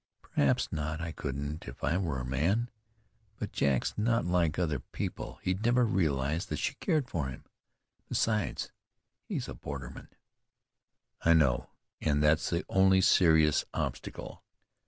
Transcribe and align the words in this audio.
"Perhaps 0.23 0.71
not; 0.71 0.99
I 0.99 1.11
couldn't 1.11 1.67
if 1.67 1.83
I 1.83 1.95
were 1.95 2.19
a 2.19 2.25
man. 2.25 2.71
But 3.37 3.51
Jack's 3.51 3.95
not 3.99 4.25
like 4.25 4.57
other 4.57 4.79
people. 4.79 5.37
He'd 5.43 5.63
never 5.63 5.85
realize 5.85 6.47
that 6.47 6.57
she 6.57 6.73
cared 6.79 7.07
for 7.07 7.27
him. 7.27 7.45
Besides, 8.09 8.71
he's 9.27 9.47
a 9.47 9.53
borderman." 9.53 10.07
"I 11.23 11.33
know, 11.35 11.69
and 12.01 12.23
that's 12.23 12.49
the 12.49 12.65
only 12.67 13.01
serious 13.01 13.63
obstacle. 13.75 14.43